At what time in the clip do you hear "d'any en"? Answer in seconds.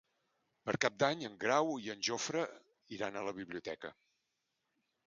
1.03-1.35